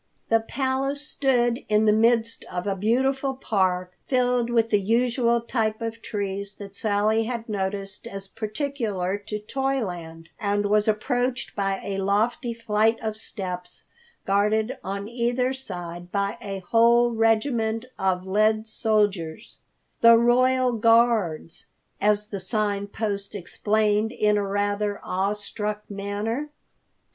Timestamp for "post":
22.87-23.35